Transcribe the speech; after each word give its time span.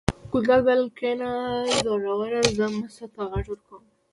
ګلداد 0.31 0.61
وویل: 0.63 0.83
کېنه 0.97 1.31
زوروره 1.83 2.41
زه 2.57 2.65
مستو 2.77 3.05
ته 3.13 3.21
غږ 3.31 3.47
کوم. 3.67 3.83